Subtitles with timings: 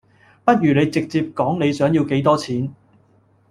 [0.43, 2.73] 不如你直接講你想要幾多錢